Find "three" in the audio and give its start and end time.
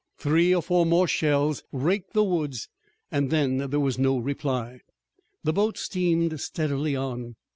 0.17-0.51